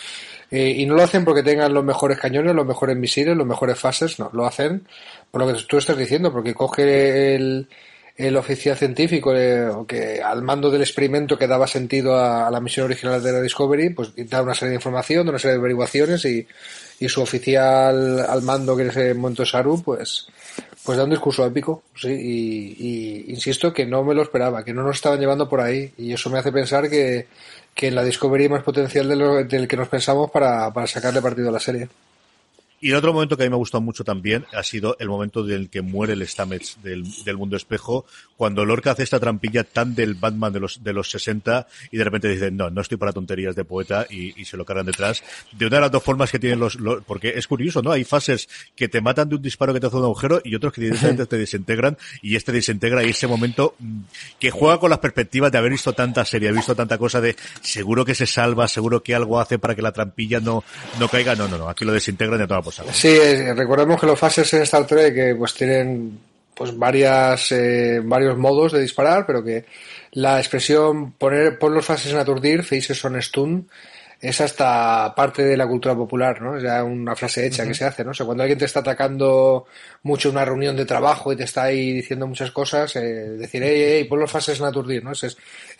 [0.52, 3.78] eh, y no lo hacen porque tengan los mejores cañones, los mejores misiles, los mejores
[3.78, 4.86] fases, no, lo hacen
[5.30, 7.68] por lo que tú estás diciendo, porque coge el
[8.16, 12.84] el oficial científico eh, que al mando del experimento que daba sentido a, la misión
[12.84, 16.46] original de la Discovery, pues da una serie de información, una serie de averiguaciones y,
[17.00, 20.26] y su oficial al mando que en ese momento Saru, pues,
[20.84, 24.82] pues da un discurso épico, sí, y, insisto que no me lo esperaba, que no
[24.82, 27.26] nos estaban llevando por ahí y eso me hace pensar que,
[27.74, 29.08] que la Discovery más potencial
[29.48, 31.88] del que nos pensamos para, para sacarle partido a la serie.
[32.82, 35.08] Y el otro momento que a mí me ha gustado mucho también ha sido el
[35.08, 39.62] momento del que muere el Stamets del, del mundo espejo, cuando Lorca hace esta trampilla
[39.62, 42.98] tan del Batman de los, de los 60 y de repente dicen, no, no estoy
[42.98, 45.22] para tonterías de poeta y, y se lo cargan detrás.
[45.52, 47.92] De una de las dos formas que tienen los, porque es curioso, ¿no?
[47.92, 50.72] Hay fases que te matan de un disparo que te hace un agujero y otros
[50.72, 54.00] que directamente te desintegran y este desintegra y ese momento mm,
[54.40, 58.04] que juega con las perspectivas de haber visto tanta serie, visto tanta cosa de seguro
[58.04, 60.64] que se salva, seguro que algo hace para que la trampilla no,
[60.98, 61.36] no caiga.
[61.36, 62.60] No, no, no, aquí lo desintegran de toda
[62.92, 63.18] Sí,
[63.52, 66.18] recordemos que los fases en Star Trek que pues tienen
[66.54, 69.64] pues varias eh, varios modos de disparar, pero que
[70.12, 73.68] la expresión poner pon los fases en aturdir, faces on stun,
[74.22, 76.56] es hasta parte de la cultura popular, ¿no?
[76.56, 78.12] Es ya una frase hecha que se hace, ¿no?
[78.12, 79.66] O sea, cuando alguien te está atacando
[80.04, 83.60] mucho en una reunión de trabajo y te está ahí diciendo muchas cosas, eh, decir,
[83.64, 85.10] hey, hey, pon los fases en aturdir, ¿no?
[85.10, 85.36] Es, es,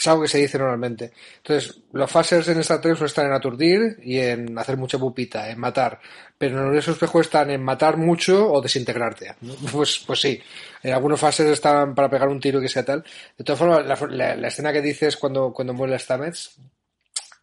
[0.08, 1.12] algo que se dice normalmente.
[1.36, 5.60] Entonces, los fases en esta 3 están en aturdir y en hacer mucha pupita, en
[5.60, 6.00] matar.
[6.42, 9.36] Pero en el universo espejo están en matar mucho o desintegrarte.
[9.72, 10.42] Pues, pues sí.
[10.82, 13.04] En algunos fases están para pegar un tiro y que sea tal.
[13.38, 16.56] De todas formas, la, la, escena que dices cuando, cuando muere Stamets,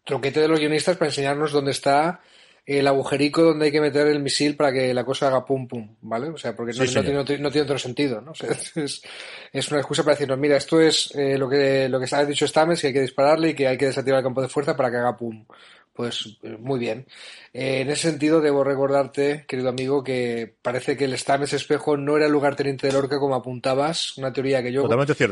[0.04, 2.20] tronquete de los guionistas para enseñarnos dónde está
[2.66, 5.96] el agujerico donde hay que meter el misil para que la cosa haga pum pum,
[6.02, 6.28] ¿vale?
[6.28, 8.32] O sea, porque no, tiene, otro sentido, ¿no?
[8.76, 9.02] es,
[9.50, 12.46] es, una excusa para decirnos, mira, esto es eh, lo que lo que ha dicho
[12.46, 14.90] Stames, que hay que dispararle y que hay que desactivar el campo de fuerza para
[14.90, 15.46] que haga pum.
[15.92, 17.06] Pues eh, muy bien.
[17.52, 22.16] Eh, en ese sentido, debo recordarte, querido amigo, que parece que el Stames espejo no
[22.16, 24.88] era el lugar teniente de Lorca como apuntabas, una teoría que yo,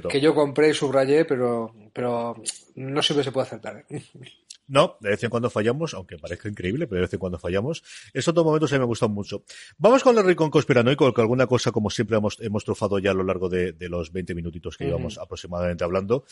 [0.09, 2.35] que yo compré y subrayé, pero, pero
[2.75, 3.87] no siempre se puede acertar.
[4.69, 7.83] No, de vez en cuando fallamos, aunque parezca increíble, pero de vez en cuando fallamos.
[8.13, 9.43] Esos dos momentos a mí me gustan mucho.
[9.79, 13.15] Vamos con el rincón conspiranoico, que alguna cosa, como siempre, hemos, hemos trufado ya a
[13.15, 16.27] lo largo de, los 20 minutitos que íbamos aproximadamente hablando.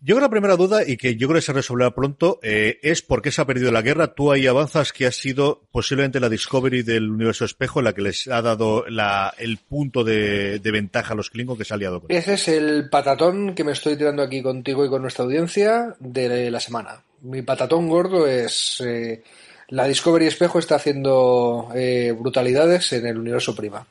[0.00, 3.02] Yo creo la primera duda, y que yo creo que se resolverá pronto, eh, es
[3.02, 4.14] por qué se ha perdido la guerra.
[4.14, 8.28] Tú ahí avanzas que ha sido posiblemente la Discovery del universo espejo la que les
[8.28, 12.34] ha dado el punto de, ventaja a los Klingon que se ha aliado con Ese
[12.34, 16.60] es el patatón que me estoy tirando aquí contigo y con nuestra audiencia de la
[16.60, 19.22] semana mi patatón gordo es eh,
[19.68, 23.86] la Discovery Espejo está haciendo eh, brutalidades en el universo prima.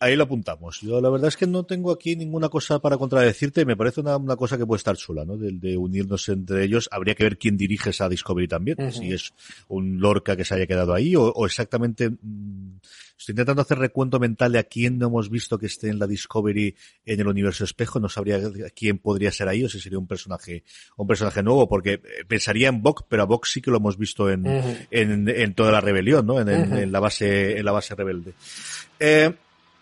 [0.00, 0.80] Ahí lo apuntamos.
[0.80, 3.64] Yo la verdad es que no tengo aquí ninguna cosa para contradecirte.
[3.64, 5.36] Me parece una, una cosa que puede estar chula, ¿no?
[5.36, 6.88] De, de, unirnos entre ellos.
[6.92, 8.92] Habría que ver quién dirige esa Discovery también.
[8.92, 9.32] Si es
[9.66, 12.10] un Lorca que se haya quedado ahí o, o exactamente...
[12.10, 12.78] Mmm,
[13.18, 16.06] Estoy intentando hacer recuento mental de a quién no hemos visto que esté en la
[16.06, 17.98] Discovery en el universo espejo.
[17.98, 18.38] No sabría
[18.76, 20.62] quién podría ser ahí o si sería un personaje,
[20.96, 23.98] un personaje nuevo, porque eh, pensaría en Bok, pero a Bok sí que lo hemos
[23.98, 26.40] visto en, en, en, toda la rebelión, ¿no?
[26.40, 28.34] En, en, la base, en la base rebelde.
[29.00, 29.34] Eh,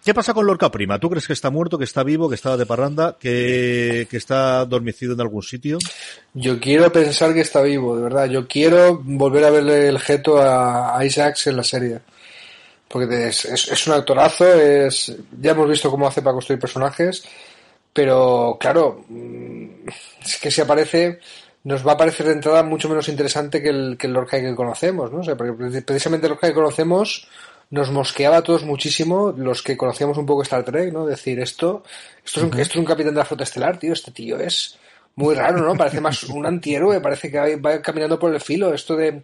[0.07, 0.99] ¿Qué pasa con Lorca Prima?
[0.99, 5.12] ¿Tú crees que está muerto, que está vivo, que está de parranda, que, está dormicido
[5.12, 5.79] en algún sitio?
[6.33, 8.27] Yo quiero pensar que está vivo, de verdad.
[8.27, 12.01] Yo quiero volver a verle el jeto a Isaacs en la serie
[12.88, 17.25] porque es, es, un actorazo, es, ya hemos visto cómo hace para construir personajes,
[17.92, 19.66] pero claro, mm,
[20.25, 21.19] es que si aparece,
[21.64, 24.55] nos va a parecer de entrada mucho menos interesante que el, que el Lorca que
[24.55, 25.21] conocemos, ¿no?
[25.21, 27.29] O sea, porque precisamente el Lorca que conocemos
[27.70, 31.07] nos mosqueaba a todos muchísimo los que conocíamos un poco Star Trek, ¿no?
[31.07, 31.83] Decir, esto,
[32.24, 34.79] esto es, un, esto es un capitán de la flota estelar, tío, este tío es
[35.16, 35.74] muy raro, ¿no?
[35.74, 38.72] Parece más un antihéroe, parece que va caminando por el filo.
[38.72, 39.22] Esto de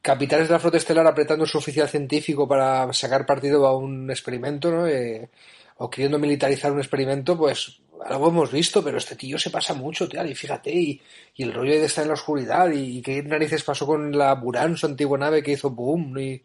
[0.00, 4.70] capitanes de la flota estelar apretando su oficial científico para sacar partido a un experimento,
[4.70, 4.86] ¿no?
[4.86, 5.28] Eh,
[5.78, 10.08] o queriendo militarizar un experimento, pues algo hemos visto, pero este tío se pasa mucho,
[10.08, 11.00] tío, y fíjate, y,
[11.38, 14.86] el rollo de estar en la oscuridad, y, qué narices pasó con la Buran, su
[14.86, 16.42] antigua nave que hizo boom, y,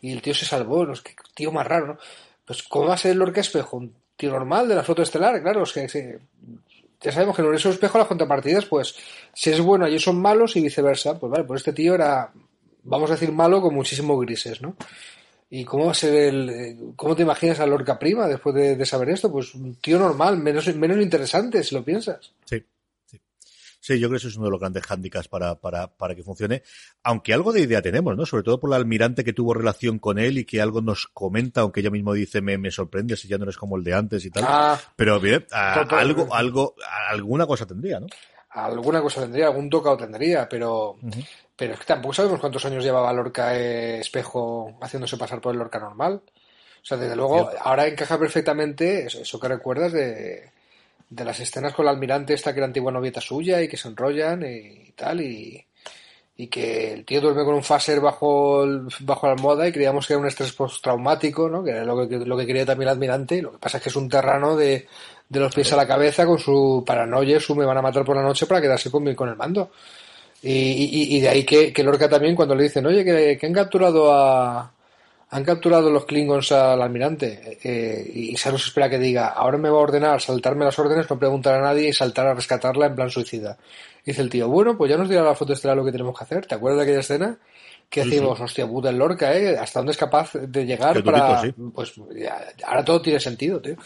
[0.00, 0.94] y el tío se salvó, ¿no?
[0.94, 1.98] qué tío más raro, ¿no?
[2.44, 3.76] Pues, ¿cómo va a ser el Lorca Espejo?
[3.76, 6.18] Un tío normal de la flota estelar, claro, es que
[7.00, 8.94] ya sabemos que el universo espejo las contrapartidas, pues,
[9.32, 12.30] si es bueno, ellos son malos y viceversa, pues vale, pues este tío era,
[12.82, 14.76] vamos a decir, malo con muchísimo grises, ¿no?
[15.48, 19.10] ¿Y cómo va a ser el, cómo te imaginas a Lorca Prima después de, saber
[19.10, 19.32] esto?
[19.32, 22.32] Pues un tío normal, menos, menos interesante, si lo piensas.
[22.44, 22.62] Sí.
[23.80, 26.22] Sí, yo creo que eso es uno de los grandes hándicaps para, para, para que
[26.22, 26.62] funcione.
[27.02, 28.26] Aunque algo de idea tenemos, ¿no?
[28.26, 31.62] Sobre todo por el almirante que tuvo relación con él y que algo nos comenta,
[31.62, 34.22] aunque ella mismo dice, me, me sorprende si ya no eres como el de antes
[34.26, 34.44] y tal.
[34.46, 36.74] Ah, Pero bien, algo, algo,
[37.08, 38.06] alguna cosa tendría, ¿no?
[38.50, 40.96] Alguna cosa tendría, algún tocado tendría, pero,
[41.56, 45.58] pero es que tampoco sabemos cuántos años llevaba Lorca eh, Espejo haciéndose pasar por el
[45.58, 46.20] Lorca normal.
[46.82, 50.50] O sea, desde luego, ahora encaja perfectamente eso que recuerdas de,
[51.10, 53.88] de las escenas con la almirante esta que era antigua novieta suya y que se
[53.88, 55.66] enrollan y tal y,
[56.36, 58.64] y que el tío duerme con un phaser bajo
[59.00, 61.64] bajo la almohada y creíamos que era un estrés postraumático, ¿no?
[61.64, 63.88] Que era lo que, lo que quería también el almirante lo que pasa es que
[63.90, 64.86] es un terrano de,
[65.28, 68.16] de los pies a la cabeza con su paranoia, su me van a matar por
[68.16, 69.70] la noche para quedarse con, con el mando.
[70.42, 73.46] Y, y, y de ahí que, que Lorca también cuando le dicen, oye, que, que
[73.46, 74.72] han capturado a,
[75.32, 79.70] han capturado los Klingons al almirante eh, y Saru se espera que diga, ahora me
[79.70, 82.96] va a ordenar saltarme las órdenes, no preguntar a nadie y saltar a rescatarla en
[82.96, 83.56] plan suicida.
[84.04, 86.24] dice el tío, bueno, pues ya nos dirá la foto estelar lo que tenemos que
[86.24, 86.46] hacer.
[86.46, 87.38] ¿Te acuerdas de aquella escena?
[87.88, 89.56] Que decimos, hostia puta, el Lorca, ¿eh?
[89.56, 91.42] ¿Hasta dónde es capaz de llegar para...?
[91.74, 91.92] Pues
[92.64, 93.76] ahora todo tiene sentido, tío.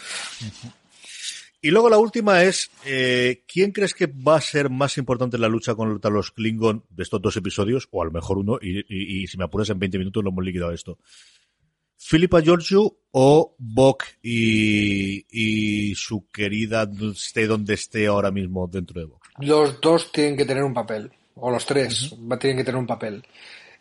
[1.65, 5.41] Y luego la última es, eh, ¿quién crees que va a ser más importante en
[5.41, 7.89] la lucha contra los Klingon de estos dos episodios?
[7.91, 10.45] O a lo mejor uno, y, y si me apuras en 20 minutos lo hemos
[10.45, 10.99] liquidado esto.
[11.97, 19.27] Philippa Georgiou o Bok y, su querida esté donde esté ahora mismo dentro de Bok.
[19.39, 23.25] Los dos tienen que tener un papel, o los tres tienen que tener un papel.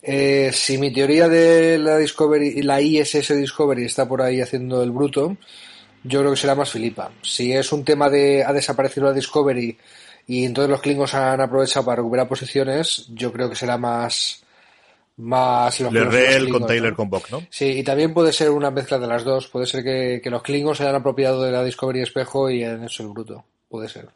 [0.02, 4.92] Eh, si mi teoría de la Discovery, la ISS Discovery está por ahí haciendo el
[4.92, 5.36] bruto,
[6.04, 7.12] yo creo que será más Filipa.
[7.22, 9.78] Si es un tema de ha desaparecido la Discovery
[10.28, 14.44] y entonces los Klingons han aprovechado para recuperar posiciones, yo creo que será más
[15.16, 17.44] más los Lerrell con Taylor con Bock, ¿no?
[17.50, 19.48] Sí, y también puede ser una mezcla de las dos.
[19.48, 23.04] Puede ser que, los Klingons se hayan apropiado de la Discovery Espejo y en eso
[23.04, 23.44] el bruto.
[23.70, 24.10] Puede ser.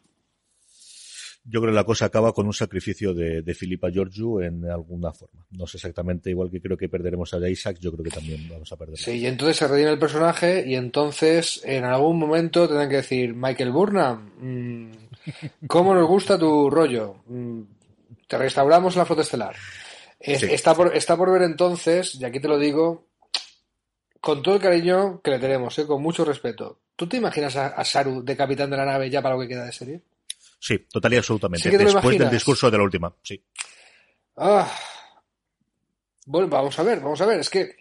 [1.50, 5.12] Yo creo que la cosa acaba con un sacrificio de, de Filipa Georgiou en alguna
[5.12, 5.46] forma.
[5.50, 8.70] No sé exactamente, igual que creo que perderemos a Isaac, yo creo que también vamos
[8.70, 8.98] a perder.
[8.98, 13.34] Sí, y entonces se redime el personaje y entonces en algún momento tendrán que decir,
[13.34, 17.22] Michael Burnham, mm, ¿cómo nos gusta tu rollo?
[17.26, 17.62] Mm,
[18.26, 19.56] te restauramos la foto estelar.
[20.20, 23.06] Está, por, está por ver entonces, y aquí te lo digo,
[24.20, 25.86] con todo el cariño que le tenemos, ¿eh?
[25.86, 26.80] con mucho respeto.
[26.96, 29.64] ¿Tú te imaginas a, Saru de capitán de la nave ya para lo que queda
[29.64, 30.02] de serie?
[30.58, 31.70] Sí, total y absolutamente.
[31.70, 33.42] Después del discurso de la última, sí.
[34.36, 34.70] Ah.
[36.26, 37.40] Bueno, vamos a ver, vamos a ver.
[37.40, 37.76] Es que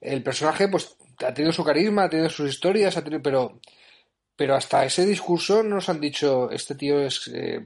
[0.00, 3.60] el personaje, pues, ha tenido su carisma, ha tenido sus historias, ha tenido, pero,
[4.36, 7.64] pero hasta ese discurso nos han dicho, este tío es eh,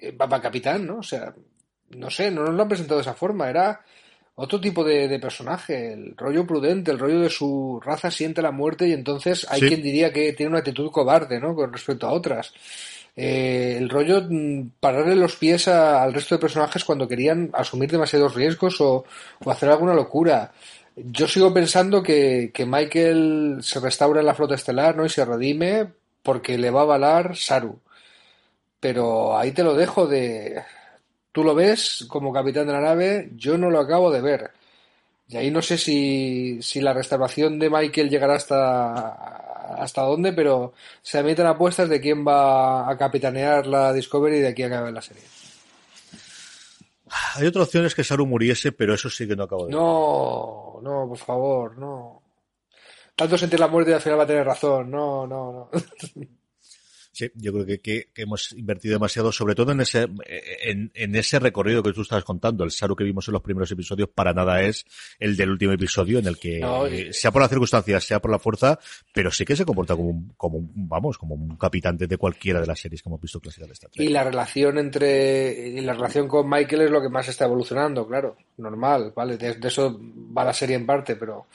[0.00, 0.98] eh capitán, ¿no?
[0.98, 1.32] O sea,
[1.90, 3.84] no sé, no nos lo han presentado de esa forma, era
[4.34, 8.88] otro tipo de, personaje, el rollo prudente, el rollo de su raza siente la muerte
[8.88, 11.54] y entonces hay quien diría que tiene una actitud cobarde, ¿no?
[11.54, 12.52] Con respecto a otras.
[13.14, 18.34] Eh, el rollo mm, pararle los pies al resto de personajes cuando querían asumir demasiados
[18.34, 19.04] riesgos o,
[19.46, 20.52] hacer alguna locura.
[20.96, 25.06] Yo sigo pensando que, que, Michael se restaura en la flota estelar, ¿no?
[25.06, 27.80] Y se redime porque le va a avalar Saru.
[28.80, 30.62] Pero ahí te lo dejo de
[31.32, 34.50] Tú lo ves como capitán de la nave, yo no lo acabo de ver.
[35.28, 40.72] Y ahí no sé si, si la restauración de Michael llegará hasta, hasta dónde, pero
[41.02, 45.02] se emiten apuestas de quién va a capitanear la Discovery de aquí a acabe la
[45.02, 45.22] serie.
[47.34, 49.80] Hay otra opción es que Saru muriese, pero eso sí que no acabo de ver.
[49.80, 52.22] No, no, por favor, no.
[53.14, 54.90] Tanto sentir la muerte y al final va a tener razón.
[54.90, 55.70] No, no, no.
[57.12, 60.08] Sí, yo creo que, que, hemos invertido demasiado, sobre todo en ese,
[60.64, 62.64] en, en, ese recorrido que tú estabas contando.
[62.64, 64.86] El Saru que vimos en los primeros episodios para nada es
[65.18, 68.78] el del último episodio en el que, sea por las circunstancias, sea por la fuerza,
[69.12, 72.62] pero sí que se comporta como un, como un, vamos, como un capitán de cualquiera
[72.62, 75.92] de las series que hemos visto clásicas de esta Y la relación entre, y la
[75.92, 78.38] relación con Michael es lo que más está evolucionando, claro.
[78.56, 79.36] Normal, vale.
[79.36, 80.00] De, de eso
[80.36, 81.46] va la serie en parte, pero,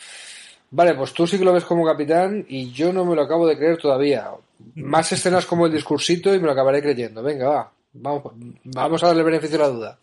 [0.72, 3.48] Vale, pues tú sí que lo ves como capitán y yo no me lo acabo
[3.48, 4.30] de creer todavía.
[4.76, 7.24] Más escenas como el discursito y me lo acabaré creyendo.
[7.24, 7.72] Venga, va.
[7.94, 10.00] Vamos, vamos a darle beneficio a la duda.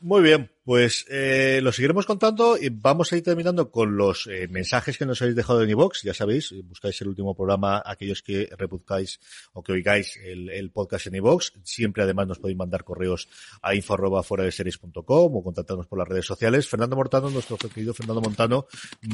[0.00, 4.48] Muy bien, pues eh, lo seguiremos contando y vamos a ir terminando con los eh,
[4.48, 6.02] mensajes que nos habéis dejado en iVox.
[6.02, 9.18] Ya sabéis, buscáis el último programa, aquellos que repuzcáis
[9.54, 11.54] o que oigáis el, podcast en iVox.
[11.64, 13.30] Siempre además nos podéis mandar correos
[13.62, 16.68] a info fuera de series.com o contactarnos por las redes sociales.
[16.68, 18.66] Fernando Mortano, nuestro querido Fernando Montano,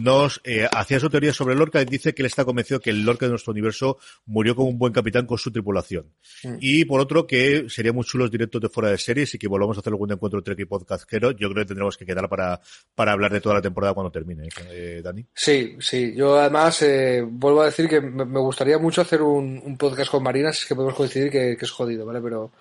[0.03, 3.05] nos eh, hacía su teoría sobre Lorca y dice que él está convencido que el
[3.05, 6.12] Lorca de nuestro universo murió como un buen capitán con su tripulación.
[6.43, 6.57] Mm.
[6.61, 9.77] Y por otro, que sería muy chulos directos de fuera de series y que volvamos
[9.77, 12.61] a hacer algún encuentro entre equipos podcastero, yo creo que tendremos que quedar para,
[12.94, 15.24] para hablar de toda la temporada cuando termine, eh, Dani.
[15.35, 16.14] Sí, sí.
[16.14, 20.52] Yo además eh, vuelvo a decir que me, gustaría mucho hacer un, podcast con Marina,
[20.52, 22.20] si es que podemos coincidir que, es jodido, ¿vale?
[22.20, 22.52] Pero,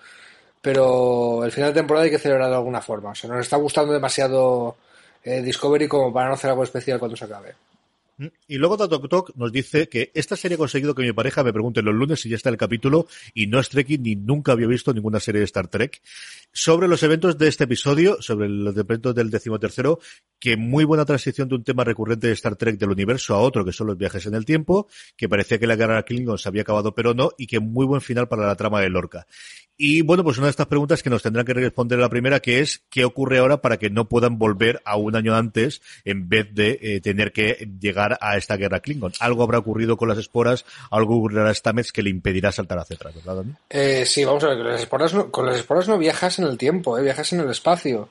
[0.60, 3.10] pero el final de temporada hay que celebrar de alguna forma.
[3.10, 4.76] O sea, nos está gustando demasiado
[5.22, 7.54] eh, Discovery como para no hacer algo especial cuando se acabe.
[8.16, 8.26] Mm.
[8.46, 11.82] Y luego Tatok nos dice que esta serie ha conseguido que mi pareja me pregunte
[11.82, 14.92] los lunes si ya está el capítulo y no es Trekking ni nunca había visto
[14.94, 16.00] ninguna serie de Star Trek.
[16.52, 19.98] Sobre los eventos de este episodio, sobre los eventos del decimotercero,
[20.38, 23.64] que muy buena transición de un tema recurrente de Star Trek del universo a otro,
[23.64, 26.62] que son los viajes en el tiempo, que parecía que la guerra Klingon se había
[26.62, 29.26] acabado pero no, y que muy buen final para la trama de Lorca.
[29.76, 32.60] Y bueno, pues una de estas preguntas que nos tendrán que responder la primera, que
[32.60, 36.54] es ¿qué ocurre ahora para que no puedan volver a un año antes en vez
[36.54, 39.12] de eh, tener que llegar a esta guerra Klingon?
[39.20, 42.96] Algo habrá ocurrido con las esporas, algo ocurrirá a Stamets que le impedirá saltar hacia
[42.96, 43.54] atrás, ¿verdad, Dani?
[43.70, 46.46] Eh, sí, vamos a ver, con las esporas no, con las esporas no viajas en
[46.46, 48.08] el tiempo, eh, viajas en el espacio.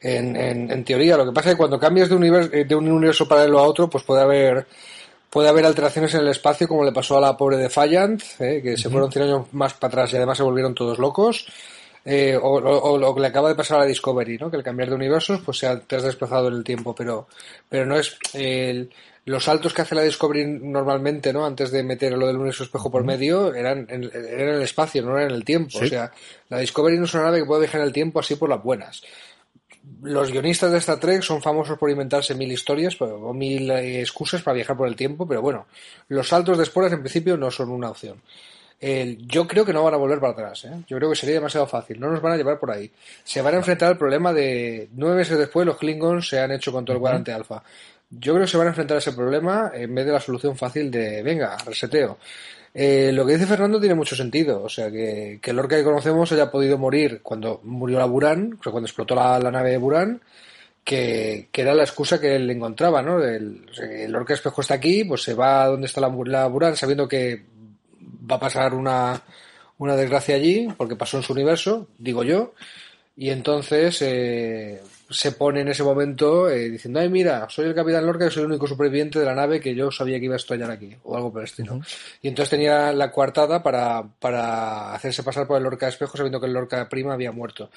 [0.00, 2.88] En, en, en teoría, lo que pasa es que cuando cambias de, universo, de un
[2.88, 4.66] universo paralelo a otro, pues puede haber
[5.30, 8.78] Puede haber alteraciones en el espacio, como le pasó a la pobre Defiant, eh, que
[8.78, 11.46] se fueron 100 años más para atrás y además se volvieron todos locos.
[12.10, 14.50] Eh, o, lo que le acaba de pasar a la Discovery, ¿no?
[14.50, 17.28] que al cambiar de universos pues se te has desplazado en el tiempo, pero,
[17.68, 18.16] pero no es
[19.26, 21.44] los saltos que hace la Discovery normalmente, ¿no?
[21.44, 25.02] antes de meter lo del universo espejo por medio, eran en, eran en el espacio,
[25.02, 25.80] no eran en el tiempo.
[25.82, 26.10] O sea,
[26.48, 28.62] la Discovery no es una nave que puede viajar en el tiempo así por las
[28.62, 29.02] buenas
[30.02, 34.42] los guionistas de Star Trek son famosos por inventarse mil historias o mil eh, excusas
[34.42, 35.66] para viajar por el tiempo, pero bueno,
[36.08, 38.20] los saltos de esporas en principio no son una opción.
[38.80, 40.64] Yo creo que no van a volver para atrás.
[40.64, 40.84] ¿eh?
[40.86, 41.98] Yo creo que sería demasiado fácil.
[41.98, 42.90] No nos van a llevar por ahí.
[43.24, 46.72] Se van a enfrentar al problema de nueve meses después los Klingons se han hecho
[46.72, 47.62] con todo el cuadrante alfa.
[48.10, 50.56] Yo creo que se van a enfrentar a ese problema en vez de la solución
[50.56, 52.18] fácil de venga, reseteo.
[52.72, 54.62] Eh, lo que dice Fernando tiene mucho sentido.
[54.62, 58.56] O sea, que, que el Lorca que conocemos haya podido morir cuando murió la Buran,
[58.58, 60.22] o sea, cuando explotó la, nave de Buran,
[60.84, 63.22] que, era la excusa que él encontraba, ¿no?
[63.22, 66.76] El, el Lorca espejo está aquí, pues se va a donde está la, la Buran
[66.76, 67.57] sabiendo que
[68.30, 69.22] va a pasar una,
[69.78, 72.54] una desgracia allí, porque pasó en su universo, digo yo,
[73.16, 78.06] y entonces eh, se pone en ese momento eh, diciendo, ay mira, soy el capitán
[78.06, 80.36] Lorca y soy el único superviviente de la nave que yo sabía que iba a
[80.36, 81.80] estallar aquí, o algo por el estilo.
[82.22, 86.46] Y entonces tenía la coartada para, para hacerse pasar por el Lorca espejo sabiendo que
[86.46, 87.70] el Lorca prima había muerto.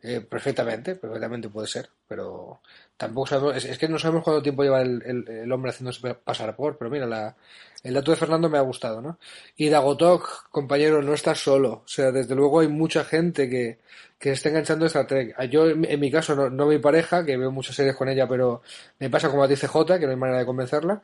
[0.00, 2.60] Eh, perfectamente, perfectamente puede ser, pero
[2.96, 6.78] tampoco sabemos, es, que no sabemos cuánto tiempo lleva el, el, hombre haciéndose pasar por,
[6.78, 7.34] pero mira, la,
[7.82, 9.18] el dato de Fernando me ha gustado, ¿no?
[9.56, 13.78] Y Dagotok, compañero, no estás solo, o sea, desde luego hay mucha gente que,
[14.18, 15.36] que está enganchando esta Trek.
[15.48, 18.62] Yo, en, mi caso, no, no mi pareja, que veo muchas series con ella, pero
[18.98, 21.02] me pasa como ti CJ, que no hay manera de convencerla,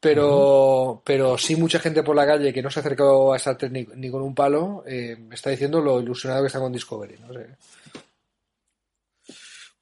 [0.00, 3.56] pero, pero sí mucha gente por la calle que no se ha acercado a esta
[3.56, 7.16] Trek ni, con un palo, eh, me está diciendo lo ilusionado que está con Discovery,
[7.20, 7.28] ¿no?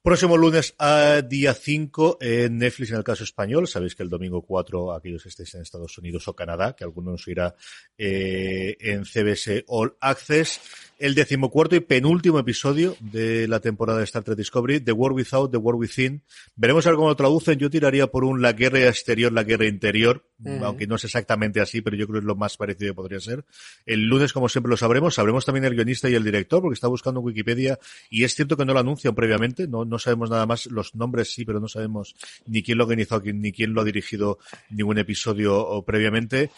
[0.05, 3.67] Próximo lunes a día 5 en Netflix en el caso español.
[3.67, 7.09] Sabéis que el domingo 4, aquellos que estéis en Estados Unidos o Canadá, que alguno
[7.09, 7.55] nos irá
[7.97, 10.61] eh, en CBS All Access
[10.97, 15.51] el decimocuarto y penúltimo episodio de la temporada de Star Trek Discovery, The War Without,
[15.51, 16.21] The War Within.
[16.55, 17.59] Veremos a ver cómo lo traducen.
[17.59, 20.25] Yo tiraría por un la guerra exterior, la guerra interior,
[20.61, 23.19] aunque no es exactamente así, pero yo creo que es lo más parecido que podría
[23.19, 23.45] ser.
[23.85, 26.87] El lunes, como siempre lo sabremos, sabremos también el guionista y el director, porque está
[26.87, 27.77] buscando en Wikipedia,
[28.09, 31.31] y es cierto que no lo anuncian previamente, no, no sabemos nada más, los nombres
[31.31, 34.97] sí, pero no sabemos ni quién lo ha organizado, ni quién lo ha dirigido ningún
[34.97, 36.51] episodio previamente.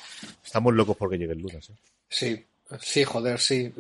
[0.44, 1.70] Estamos locos porque llegue el lunes.
[1.70, 1.74] ¿eh?
[2.10, 2.46] Sí,
[2.82, 3.72] Sí, joder, sí.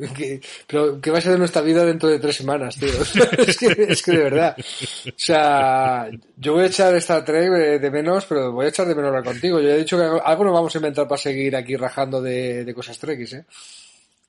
[0.65, 2.87] pero ¿qué va a ser de nuestra vida dentro de tres semanas, tío?
[3.37, 4.55] es, que, es que de verdad.
[4.57, 8.95] O sea, yo voy a echar esta Trek de menos, pero voy a echar de
[8.95, 9.59] menos la contigo.
[9.59, 12.73] Yo he dicho que algo nos vamos a inventar para seguir aquí rajando de, de
[12.73, 13.45] cosas Trekkies, ¿eh?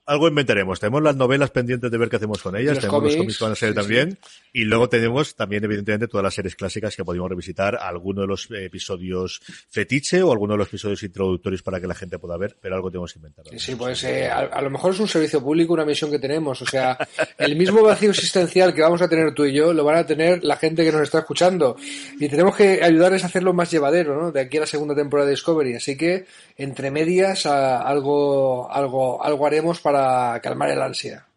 [0.08, 0.80] algo inventaremos.
[0.80, 3.52] Tenemos las novelas pendientes de ver qué hacemos con ellas, tenemos los cómics que van
[3.52, 4.18] a ser también,
[4.58, 8.48] y luego tenemos también, evidentemente, todas las series clásicas que podemos revisitar, alguno de los
[8.50, 9.40] episodios
[9.70, 12.90] fetiche o alguno de los episodios introductorios para que la gente pueda ver, pero algo
[12.90, 13.44] tenemos que inventar.
[13.56, 16.60] Sí, pues eh, a, lo mejor es un servicio público, una misión que tenemos.
[16.60, 16.98] O sea,
[17.38, 20.42] el mismo vacío existencial que vamos a tener tú y yo, lo van a tener
[20.42, 21.76] la gente que nos está escuchando.
[22.18, 24.32] Y tenemos que ayudarles a hacerlo más llevadero, ¿no?
[24.32, 25.74] De aquí a la segunda temporada de Discovery.
[25.74, 31.27] Así que, entre medias, algo, algo, algo haremos para calmar el ansia.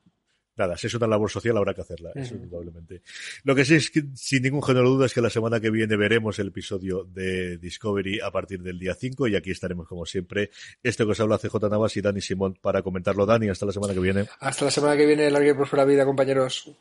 [0.57, 3.01] Nada, si es una labor social habrá que hacerla, eso indudablemente.
[3.43, 5.69] Lo que sí es que, sin ningún género de duda, es que la semana que
[5.69, 10.05] viene veremos el episodio de Discovery a partir del día 5 y aquí estaremos como
[10.05, 10.51] siempre.
[10.83, 13.25] Esto que os habla CJ Navas y Dani Simón para comentarlo.
[13.25, 14.25] Dani, hasta la semana que viene.
[14.39, 16.71] Hasta la semana que viene, larga y próspera vida, compañeros.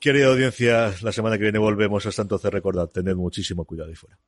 [0.00, 2.04] Querida audiencia, la semana que viene volvemos.
[2.06, 4.18] Hasta entonces recordad, tened muchísimo cuidado y fuera.